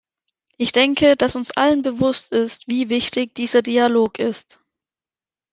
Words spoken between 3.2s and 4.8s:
dieser Dialog ist.